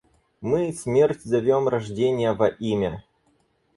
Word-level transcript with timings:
Мы 0.41 0.73
смерть 0.73 1.21
зовем 1.21 1.67
рожденья 1.67 2.33
во 2.33 2.47
имя. 2.47 3.03